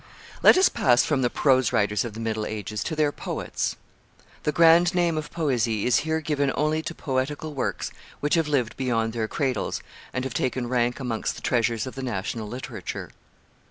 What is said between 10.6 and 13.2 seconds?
rank amongst the treasures of the national literature.